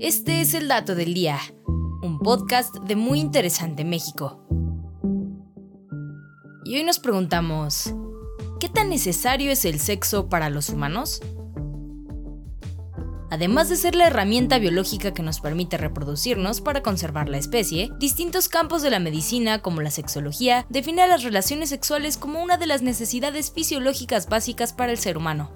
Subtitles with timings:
[0.00, 4.46] Este es el dato del día, un podcast de Muy Interesante México.
[6.64, 7.92] Y hoy nos preguntamos,
[8.60, 11.20] ¿qué tan necesario es el sexo para los humanos?
[13.28, 18.48] Además de ser la herramienta biológica que nos permite reproducirnos para conservar la especie, distintos
[18.48, 22.82] campos de la medicina, como la sexología, definen las relaciones sexuales como una de las
[22.82, 25.50] necesidades fisiológicas básicas para el ser humano.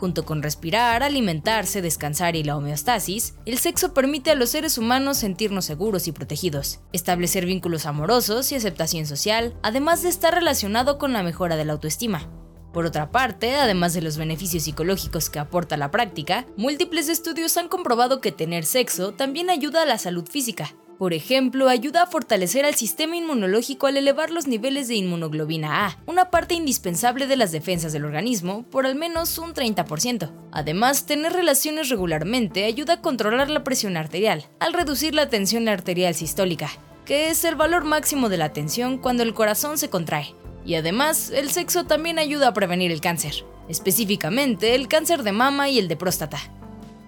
[0.00, 5.18] Junto con respirar, alimentarse, descansar y la homeostasis, el sexo permite a los seres humanos
[5.18, 11.12] sentirnos seguros y protegidos, establecer vínculos amorosos y aceptación social, además de estar relacionado con
[11.12, 12.30] la mejora de la autoestima.
[12.72, 17.68] Por otra parte, además de los beneficios psicológicos que aporta la práctica, múltiples estudios han
[17.68, 20.74] comprobado que tener sexo también ayuda a la salud física.
[21.00, 25.98] Por ejemplo, ayuda a fortalecer al sistema inmunológico al elevar los niveles de inmunoglobina A,
[26.04, 30.30] una parte indispensable de las defensas del organismo, por al menos un 30%.
[30.52, 36.14] Además, tener relaciones regularmente ayuda a controlar la presión arterial, al reducir la tensión arterial
[36.14, 36.68] sistólica,
[37.06, 40.34] que es el valor máximo de la tensión cuando el corazón se contrae.
[40.66, 45.70] Y además, el sexo también ayuda a prevenir el cáncer, específicamente el cáncer de mama
[45.70, 46.59] y el de próstata.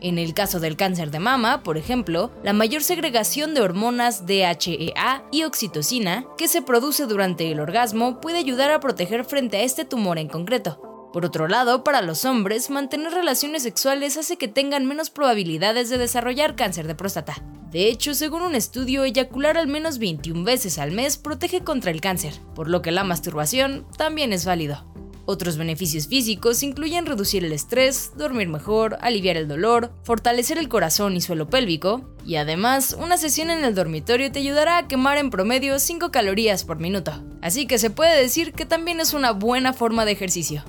[0.03, 5.25] En el caso del cáncer de mama, por ejemplo, la mayor segregación de hormonas DHEA
[5.31, 9.85] y oxitocina que se produce durante el orgasmo puede ayudar a proteger frente a este
[9.85, 11.09] tumor en concreto.
[11.13, 15.99] Por otro lado, para los hombres, mantener relaciones sexuales hace que tengan menos probabilidades de
[15.99, 17.37] desarrollar cáncer de próstata.
[17.71, 22.01] De hecho, según un estudio, eyacular al menos 21 veces al mes protege contra el
[22.01, 24.92] cáncer, por lo que la masturbación también es válido.
[25.25, 31.15] Otros beneficios físicos incluyen reducir el estrés, dormir mejor, aliviar el dolor, fortalecer el corazón
[31.17, 35.31] y suelo pélvico, y además, una sesión en el dormitorio te ayudará a quemar en
[35.31, 37.13] promedio 5 calorías por minuto.
[37.41, 40.65] Así que se puede decir que también es una buena forma de ejercicio.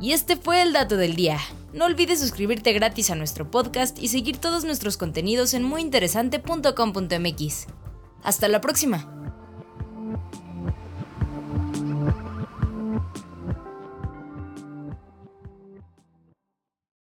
[0.00, 1.38] Y este fue el dato del día.
[1.72, 7.66] No olvides suscribirte gratis a nuestro podcast y seguir todos nuestros contenidos en muyinteresante.com.mx.
[8.22, 9.13] Hasta la próxima.